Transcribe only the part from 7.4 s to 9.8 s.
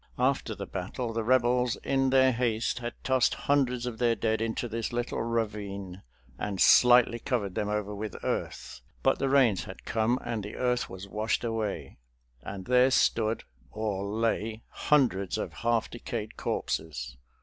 them over with earth, but the rains